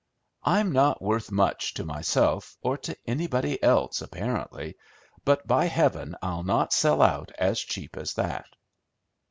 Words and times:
I'm 0.43 0.71
not 0.71 0.99
worth 0.99 1.29
much 1.29 1.75
to 1.75 1.83
myself, 1.85 2.57
or 2.63 2.75
to 2.75 2.97
anybody 3.05 3.61
else, 3.61 4.01
apparently, 4.01 4.75
but 5.23 5.45
by 5.45 5.65
Heaven 5.65 6.15
I'll 6.23 6.41
not 6.41 6.73
sell 6.73 7.03
out 7.03 7.31
as 7.37 7.59
cheap 7.59 7.95
as 7.97 8.15
that! 8.15 8.47